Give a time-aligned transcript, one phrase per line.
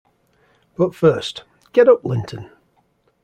[0.75, 1.43] But first—
[1.73, 2.49] get up, Linton!